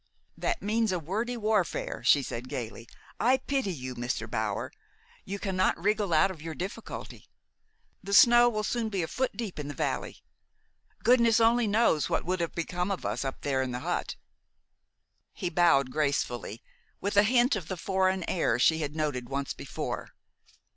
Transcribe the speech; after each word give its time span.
"That 0.35 0.63
means 0.63 0.91
a 0.91 0.97
wordy 0.97 1.37
warfare," 1.37 2.01
she 2.03 2.23
said 2.23 2.49
gayly. 2.49 2.89
"I 3.19 3.37
pity 3.37 3.71
you, 3.71 3.93
Mr. 3.93 4.27
Bower. 4.27 4.71
You 5.25 5.37
cannot 5.37 5.77
wriggle 5.77 6.11
out 6.11 6.31
of 6.31 6.41
your 6.41 6.55
difficulty. 6.55 7.27
The 8.01 8.15
snow 8.15 8.49
will 8.49 8.63
soon 8.63 8.89
be 8.89 9.03
a 9.03 9.07
foot 9.07 9.37
deep 9.37 9.59
in 9.59 9.67
the 9.67 9.75
valley. 9.75 10.23
Goodness 11.03 11.39
only 11.39 11.67
knows 11.67 12.09
what 12.09 12.25
would 12.25 12.39
have 12.39 12.55
become 12.55 12.89
of 12.89 13.05
us 13.05 13.23
up 13.23 13.41
there 13.41 13.61
in 13.61 13.69
the 13.73 13.81
hut!" 13.81 14.15
He 15.33 15.51
bowed 15.51 15.91
gracefully, 15.91 16.63
with 16.99 17.15
a 17.15 17.21
hint 17.21 17.55
of 17.55 17.67
the 17.67 17.77
foreign 17.77 18.27
air 18.27 18.57
she 18.57 18.79
had 18.79 18.95
noted 18.95 19.29
once 19.29 19.53
before. 19.53 20.09